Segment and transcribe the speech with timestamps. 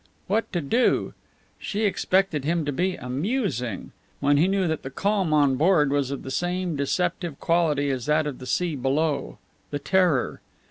[0.25, 1.13] What to do?
[1.59, 3.91] She expected him to be amusing!
[4.19, 8.07] when he knew that the calm on board was of the same deceptive quality as
[8.07, 9.37] that of the sea below,
[9.69, 10.41] the terror!